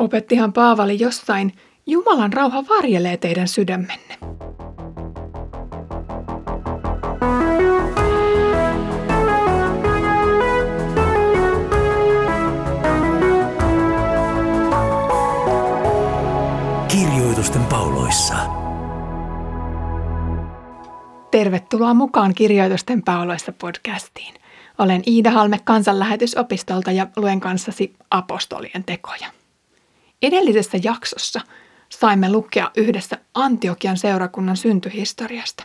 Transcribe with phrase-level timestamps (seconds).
[0.00, 1.52] Opettihan Paavali jossain,
[1.86, 4.18] Jumalan rauha varjelee teidän sydämenne.
[16.88, 18.34] Kirjoitusten pauloissa.
[21.30, 24.34] Tervetuloa mukaan Kirjoitusten pauloissa podcastiin.
[24.78, 29.39] Olen Iida Halme kansanlähetysopistolta ja luen kanssasi apostolien tekoja.
[30.22, 31.40] Edellisessä jaksossa
[31.88, 35.64] saimme lukea yhdessä Antiokian seurakunnan syntyhistoriasta.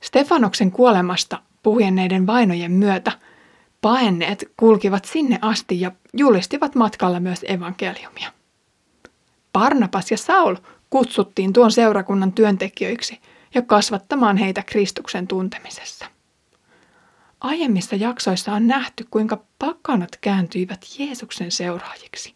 [0.00, 3.12] Stefanoksen kuolemasta puhujenneiden vainojen myötä
[3.80, 8.32] paenneet kulkivat sinne asti ja julistivat matkalla myös evankeliumia.
[9.52, 10.56] Barnabas ja Saul
[10.90, 13.20] kutsuttiin tuon seurakunnan työntekijöiksi
[13.54, 16.06] ja kasvattamaan heitä Kristuksen tuntemisessa.
[17.40, 22.34] Aiemmissa jaksoissa on nähty, kuinka pakanat kääntyivät Jeesuksen seuraajiksi.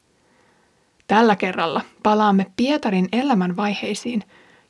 [1.06, 4.22] Tällä kerralla palaamme Pietarin elämänvaiheisiin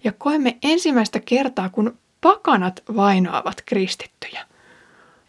[0.04, 4.46] ja koemme ensimmäistä kertaa, kun pakanat vainoavat kristittyjä.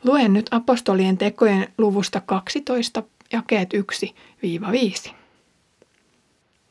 [0.04, 3.70] Luen nyt apostolien tekojen luvusta 12, jakeet
[5.08, 5.12] 1-5.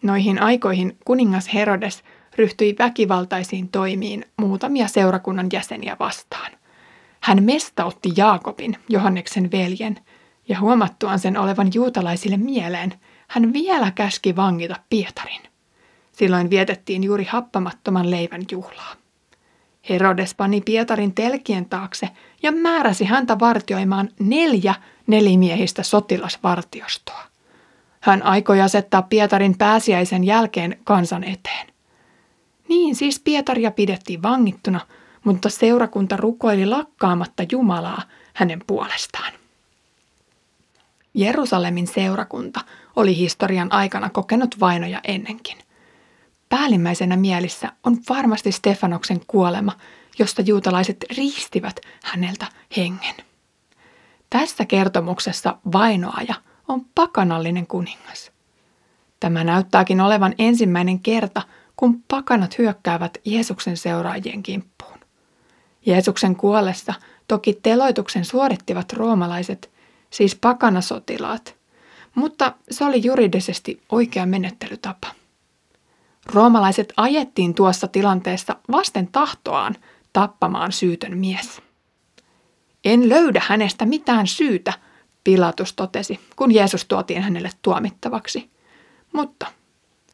[0.02, 2.04] Noihin aikoihin kuningas Herodes
[2.36, 6.52] ryhtyi väkivaltaisiin toimiin muutamia seurakunnan jäseniä vastaan.
[7.20, 9.98] Hän mestautti Jaakobin, Johanneksen veljen,
[10.48, 12.94] ja huomattuaan sen olevan juutalaisille mieleen,
[13.28, 15.42] hän vielä käski vangita Pietarin.
[16.12, 18.94] Silloin vietettiin juuri happamattoman leivän juhlaa.
[19.88, 22.08] Herodes pani Pietarin telkien taakse
[22.42, 24.74] ja määräsi häntä vartioimaan neljä
[25.06, 27.22] nelimiehistä sotilasvartiostoa.
[28.00, 31.66] Hän aikoi asettaa Pietarin pääsiäisen jälkeen kansan eteen.
[32.68, 34.80] Niin siis Pietaria pidettiin vangittuna,
[35.24, 38.02] mutta seurakunta rukoili lakkaamatta Jumalaa
[38.34, 39.32] hänen puolestaan.
[41.16, 42.60] Jerusalemin seurakunta
[42.96, 45.58] oli historian aikana kokenut vainoja ennenkin.
[46.48, 49.72] Päällimmäisenä mielissä on varmasti Stefanoksen kuolema,
[50.18, 52.46] josta juutalaiset riistivät häneltä
[52.76, 53.14] hengen.
[54.30, 56.34] Tässä kertomuksessa vainoaja
[56.68, 58.32] on pakanallinen kuningas.
[59.20, 61.42] Tämä näyttääkin olevan ensimmäinen kerta,
[61.76, 64.98] kun pakanat hyökkäävät Jeesuksen seuraajien kimppuun.
[65.86, 66.94] Jeesuksen kuollessa
[67.28, 69.75] toki teloituksen suorittivat roomalaiset,
[70.10, 71.56] siis pakanasotilaat,
[72.14, 75.06] mutta se oli juridisesti oikea menettelytapa.
[76.26, 79.76] Roomalaiset ajettiin tuossa tilanteessa vasten tahtoaan
[80.12, 81.62] tappamaan syytön mies.
[82.84, 84.72] En löydä hänestä mitään syytä,
[85.24, 88.50] Pilatus totesi, kun Jeesus tuotiin hänelle tuomittavaksi.
[89.12, 89.46] Mutta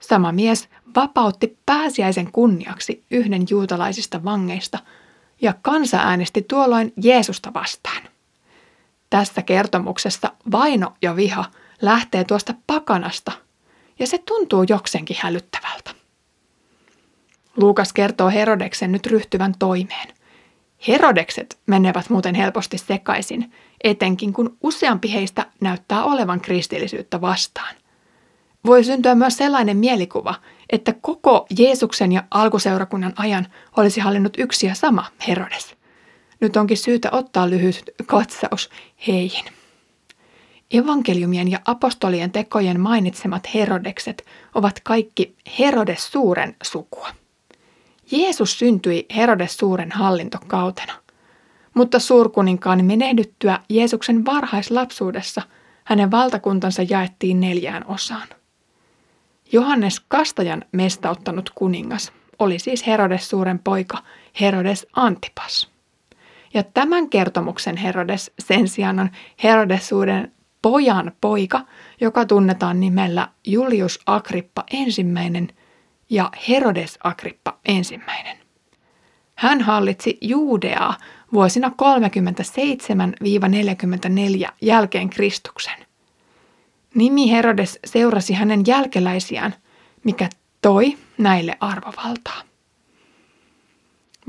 [0.01, 4.79] sama mies vapautti pääsiäisen kunniaksi yhden juutalaisista vangeista
[5.41, 8.12] ja kansa äänesti tuolloin Jeesusta vastaan.
[9.13, 11.45] Tässä kertomuksessa vaino ja viha
[11.83, 13.33] lähtee tuosta pakanasta
[13.99, 15.91] ja se tuntuu jokseenkin hälyttävältä.
[17.57, 20.09] Luukas kertoo Herodeksen nyt ryhtyvän toimeen.
[20.89, 23.53] Herodekset menevät muuten helposti sekaisin,
[23.85, 27.75] etenkin kun useampi heistä näyttää olevan kristillisyyttä vastaan.
[28.67, 30.35] Voi syntyä myös sellainen mielikuva,
[30.71, 33.47] että koko Jeesuksen ja alkuseurakunnan ajan
[33.77, 35.82] olisi hallinnut yksi ja sama Herodes.
[36.43, 38.71] Nyt onkin syytä ottaa lyhyt katsaus
[39.07, 39.45] heihin.
[40.71, 47.09] Evankeliumien ja apostolien tekojen mainitsemat Herodekset ovat kaikki Herodes suuren sukua.
[48.11, 50.93] Jeesus syntyi Herodes suuren hallintokautena.
[51.75, 55.43] Mutta suurkuninkaan menehdyttyä Jeesuksen varhaislapsuudessa
[55.85, 58.29] hänen valtakuntansa jaettiin neljään osaan.
[59.53, 63.99] Johannes Kastajan mestauttanut kuningas oli siis Herodes suuren poika
[64.41, 65.72] Herodes Antipas.
[66.55, 69.11] Ja tämän kertomuksen Herodes sen sijaan on
[69.43, 70.33] Herodes suuren
[70.63, 71.61] pojan poika,
[72.01, 75.49] joka tunnetaan nimellä Julius Agrippa ensimmäinen
[76.11, 78.37] ja Herodes Agrippa ensimmäinen.
[79.35, 80.97] Hän hallitsi Juudeaa
[81.33, 81.73] vuosina
[84.49, 85.87] 37-44 jälkeen Kristuksen.
[86.95, 89.55] Nimi Herodes seurasi hänen jälkeläisiään,
[90.05, 90.29] mikä
[90.63, 92.52] toi näille arvovaltaa.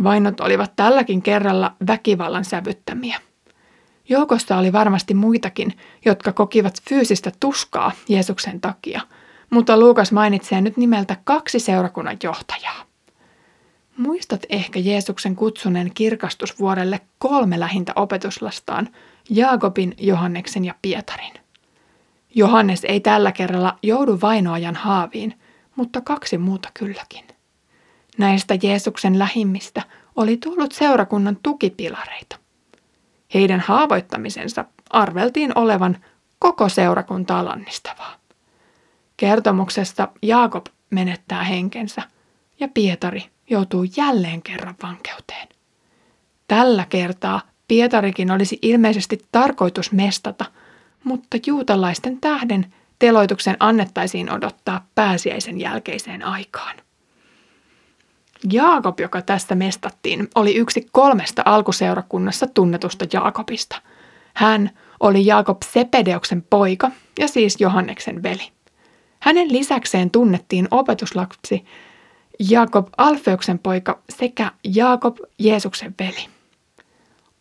[0.04, 3.20] Vainot olivat tälläkin kerralla väkivallan sävyttämiä.
[4.10, 5.74] Joukossa oli varmasti muitakin,
[6.06, 9.02] jotka kokivat fyysistä tuskaa Jeesuksen takia,
[9.50, 12.86] mutta Luukas mainitsee nyt nimeltä kaksi seurakunnan johtajaa.
[13.98, 18.90] Muistat ehkä Jeesuksen kutsuneen kirkastusvuorelle kolme lähintä opetuslastaan,
[19.30, 21.34] Jaakobin, Johanneksen ja Pietarin.
[22.36, 25.40] Johannes ei tällä kerralla joudu vainoajan haaviin,
[25.76, 27.33] mutta kaksi muuta kylläkin.
[28.18, 29.82] Näistä Jeesuksen lähimmistä
[30.16, 32.36] oli tullut seurakunnan tukipilareita.
[33.34, 35.98] Heidän haavoittamisensa arveltiin olevan
[36.40, 38.16] koko seurakuntaa lannistavaa.
[39.18, 42.02] Kertomuksessa Jaakob menettää henkensä
[42.60, 45.48] ja Pietari joutuu jälleen kerran vankeuteen.
[46.48, 50.46] Tällä kertaa Pietarikin olisi ilmeisesti tarkoitus mestata,
[51.04, 56.78] mutta juutalaisten tähden teloituksen annettaisiin odottaa pääsiäisen jälkeiseen aikaan.
[58.52, 63.82] Jaakob, joka tästä mestattiin, oli yksi kolmesta alkuseurakunnassa tunnetusta Jaakobista.
[64.34, 64.70] Hän
[65.00, 68.52] oli Jaakob Sepedeoksen poika ja siis Johanneksen veli.
[69.20, 71.66] Hänen lisäkseen tunnettiin opetuslapsi
[72.50, 76.28] Jaakob Alfeuksen poika sekä Jaakob Jeesuksen veli.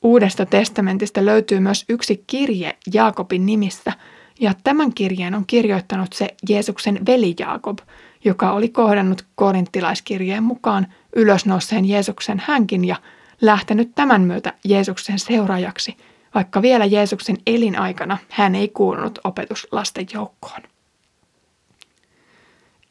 [0.03, 3.93] Uudesta testamentista löytyy myös yksi kirje Jaakobin nimissä,
[4.41, 7.79] ja tämän kirjeen on kirjoittanut se Jeesuksen veli Jaakob,
[8.25, 10.87] joka oli kohdannut korinttilaiskirjeen mukaan
[11.17, 12.97] ylösnouseen Jeesuksen hänkin ja
[13.41, 15.97] lähtenyt tämän myötä Jeesuksen seuraajaksi,
[16.35, 20.63] vaikka vielä Jeesuksen elinaikana hän ei kuulunut opetuslasten joukkoon.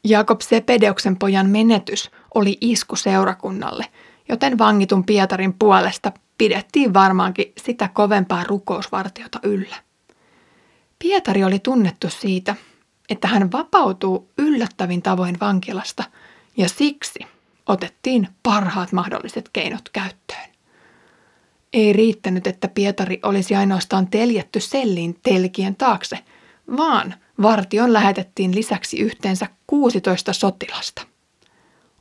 [0.04, 3.86] Jakob Sepedeuksen pojan menetys oli isku seurakunnalle,
[4.28, 9.76] joten vangitun Pietarin puolesta pidettiin varmaankin sitä kovempaa rukousvartiota yllä.
[10.98, 12.56] Pietari oli tunnettu siitä,
[13.12, 16.04] että hän vapautuu yllättävin tavoin vankilasta
[16.56, 17.18] ja siksi
[17.66, 20.48] otettiin parhaat mahdolliset keinot käyttöön.
[21.72, 26.18] Ei riittänyt, että Pietari olisi ainoastaan teljetty selliin telkien taakse,
[26.76, 31.02] vaan vartion lähetettiin lisäksi yhteensä 16 sotilasta.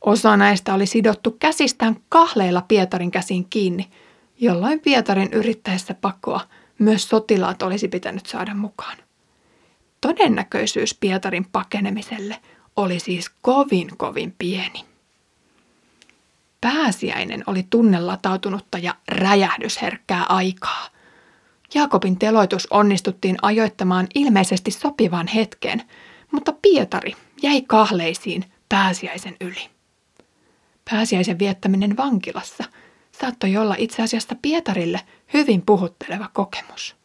[0.01, 3.89] Osa näistä oli sidottu käsistään kahleilla Pietarin käsiin kiinni,
[4.39, 6.41] jolloin Pietarin yrittäessä pakoa
[6.79, 8.97] myös sotilaat olisi pitänyt saada mukaan.
[10.01, 12.37] Todennäköisyys Pietarin pakenemiselle
[12.75, 14.85] oli siis kovin kovin pieni.
[16.61, 20.87] Pääsiäinen oli tunnelatautunutta ja räjähdysherkkää aikaa.
[21.73, 25.81] Jaakobin teloitus onnistuttiin ajoittamaan ilmeisesti sopivan hetken,
[26.31, 29.69] mutta Pietari jäi kahleisiin pääsiäisen yli.
[30.91, 32.63] Pääsiäisen viettäminen vankilassa
[33.21, 35.01] saattoi olla itse asiassa Pietarille
[35.33, 37.00] hyvin puhutteleva kokemus.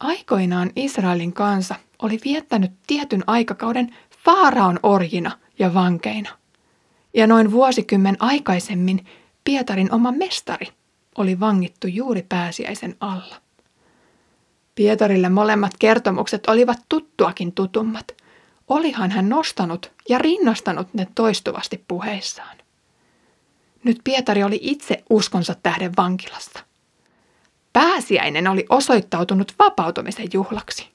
[0.00, 6.30] Aikoinaan Israelin kansa oli viettänyt tietyn aikakauden Faaraon orjina ja vankeina.
[7.14, 9.06] Ja noin vuosikymmen aikaisemmin
[9.44, 10.66] Pietarin oma mestari
[11.18, 13.36] oli vangittu juuri pääsiäisen alla.
[14.74, 18.14] Pietarille molemmat kertomukset olivat tuttuakin tutummat.
[18.68, 22.56] Olihan hän nostanut ja rinnastanut ne toistuvasti puheissaan.
[23.84, 26.67] Nyt Pietari oli itse uskonsa tähden vankilassa.
[27.78, 30.88] Pääsiäinen oli osoittautunut vapautumisen juhlaksi.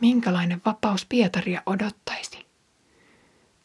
[0.00, 2.46] Minkälainen vapaus Pietaria odottaisi?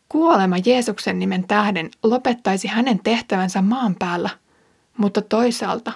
[0.09, 4.29] Kuolema Jeesuksen nimen tähden lopettaisi hänen tehtävänsä maan päällä,
[4.97, 5.91] mutta toisaalta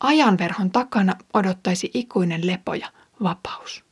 [0.00, 2.88] ajanverhon takana odottaisi ikuinen lepo ja
[3.22, 3.84] vapaus.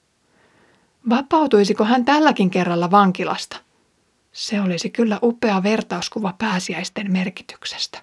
[1.10, 3.56] Vapautuisiko hän tälläkin kerralla vankilasta?
[4.32, 8.02] Se olisi kyllä upea vertauskuva pääsiäisten merkityksestä.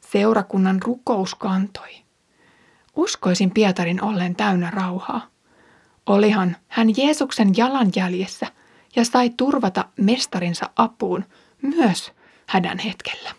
[0.00, 2.05] Seurakunnan rukous kantoi.
[2.96, 5.26] Uskoisin Pietarin ollen täynnä rauhaa.
[6.06, 8.46] Olihan hän Jeesuksen jalanjäljessä
[8.96, 11.24] ja sai turvata mestarinsa apuun
[11.62, 12.12] myös
[12.46, 13.30] hädän hetkellä.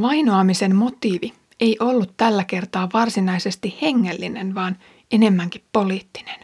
[0.00, 4.76] Vainoamisen motiivi ei ollut tällä kertaa varsinaisesti hengellinen, vaan
[5.10, 6.40] enemmänkin poliittinen.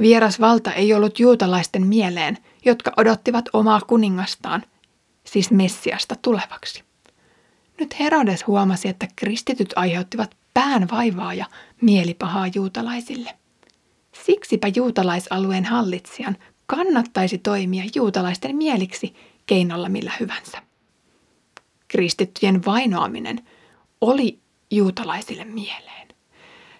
[0.00, 4.62] Vieras valta ei ollut juutalaisten mieleen, jotka odottivat omaa kuningastaan,
[5.24, 6.84] siis Messiasta tulevaksi.
[7.80, 11.46] Nyt Herodes huomasi, että kristityt aiheuttivat pään vaivaa ja
[11.80, 13.30] mielipahaa juutalaisille.
[14.24, 19.14] Siksipä juutalaisalueen hallitsijan kannattaisi toimia juutalaisten mieliksi
[19.46, 20.62] keinolla millä hyvänsä.
[21.88, 23.48] Kristittyjen vainoaminen
[24.00, 24.38] oli
[24.70, 26.08] juutalaisille mieleen.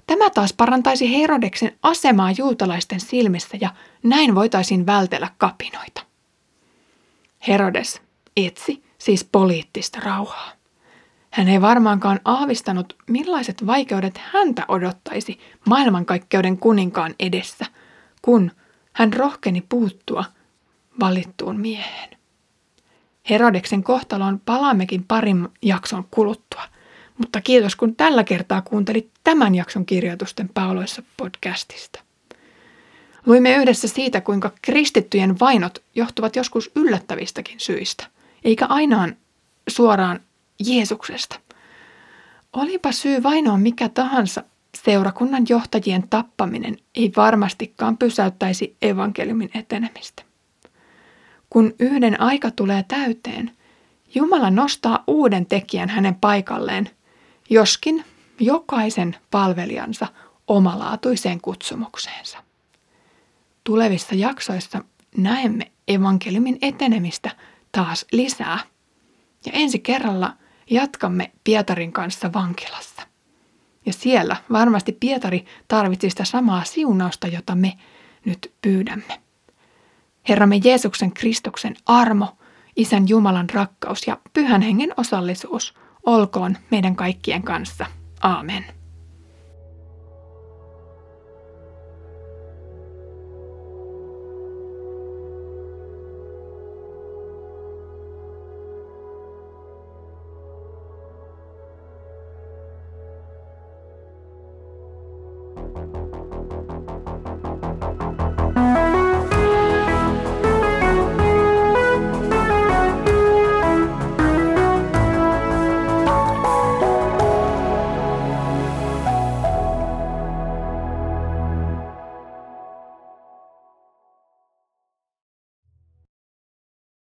[0.07, 6.03] Tämä taas parantaisi Herodeksen asemaa juutalaisten silmissä ja näin voitaisiin vältellä kapinoita.
[7.49, 8.03] Herodes
[8.37, 10.53] etsi siis poliittista rauhaa.
[11.31, 15.38] Hän ei varmaankaan aavistanut, millaiset vaikeudet häntä odottaisi
[15.69, 17.67] maailmankaikkeuden kuninkaan edessä,
[18.23, 18.50] kun
[18.93, 20.25] hän rohkeni puuttua
[21.00, 22.17] valittuun mieheen.
[23.31, 26.62] Herodeksen kohtaloon palaammekin parin jakson kuluttua,
[27.19, 32.00] mutta kiitos kun tällä kertaa kuuntelit tämän jakson kirjoitusten pauloissa podcastista.
[33.26, 38.07] Luimme yhdessä siitä, kuinka kristittyjen vainot johtuvat joskus yllättävistäkin syistä,
[38.45, 39.17] eikä ainoan
[39.69, 40.21] suoraan
[40.67, 41.41] Jeesuksesta.
[42.53, 44.45] Olipa syy vainoa mikä tahansa,
[44.85, 50.23] seurakunnan johtajien tappaminen ei varmastikaan pysäyttäisi evankeliumin etenemistä.
[51.51, 53.51] Kun yhden aika tulee täyteen,
[54.15, 56.91] Jumala nostaa uuden tekijän hänen paikalleen,
[57.51, 58.05] joskin
[58.41, 60.07] jokaisen palvelijansa
[60.49, 62.39] omalaatuiseen kutsumukseensa.
[63.65, 64.85] Tulevissa jaksoissa
[65.17, 67.31] näemme evankeliumin etenemistä
[67.75, 68.59] taas lisää.
[69.47, 70.37] Ja ensi kerralla
[70.71, 73.02] jatkamme Pietarin kanssa vankilassa.
[73.87, 77.73] Ja siellä varmasti Pietari tarvitsi sitä samaa siunausta, jota me
[78.25, 79.21] nyt pyydämme.
[80.28, 82.38] Herramme Jeesuksen Kristuksen armo,
[82.76, 85.75] Isän Jumalan rakkaus ja Pyhän Hengen osallisuus
[86.07, 87.87] olkoon meidän kaikkien kanssa.
[88.23, 88.84] Aamen.